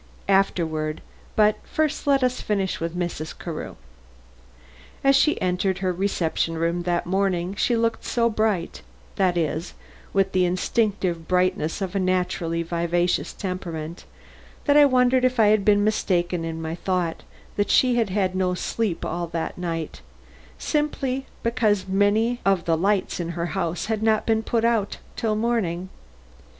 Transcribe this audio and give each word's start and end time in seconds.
Afterward 0.27 0.99
but 1.35 1.57
first 1.63 2.07
let 2.07 2.23
us 2.23 2.41
finish 2.41 2.79
with 2.79 2.97
Mrs. 2.97 3.37
Carew. 3.37 3.75
As 5.03 5.15
she 5.15 5.39
entered 5.39 5.77
her 5.77 5.93
reception 5.93 6.55
room 6.57 6.81
that 6.89 7.05
morning 7.05 7.53
she 7.53 7.75
looked 7.75 8.03
so 8.03 8.27
bright 8.27 8.81
that 9.17 9.37
is, 9.37 9.75
with 10.11 10.31
the 10.31 10.43
instinctive 10.43 11.27
brightness 11.27 11.83
of 11.83 11.93
a 11.93 11.99
naturally 11.99 12.63
vivacious 12.63 13.31
temperament 13.31 14.05
that 14.65 14.75
I 14.75 14.85
wondered 14.85 15.23
if 15.23 15.39
I 15.39 15.49
had 15.49 15.63
been 15.63 15.83
mistaken 15.83 16.43
in 16.43 16.59
my 16.59 16.73
thought 16.73 17.21
that 17.55 17.69
she 17.69 17.97
had 17.97 18.09
had 18.09 18.33
no 18.35 18.55
sleep 18.55 19.05
all 19.05 19.27
that 19.27 19.55
night, 19.55 20.01
simply 20.57 21.27
because 21.43 21.87
many 21.87 22.39
of 22.43 22.65
the 22.65 22.75
lights 22.75 23.19
in 23.19 23.29
her 23.37 23.45
house 23.53 23.85
had 23.85 24.01
not 24.01 24.25
been 24.25 24.41
put 24.41 24.65
out 24.65 24.97
till 25.15 25.35
morning. 25.35 25.89